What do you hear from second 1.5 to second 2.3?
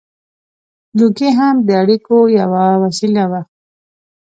د اړیکو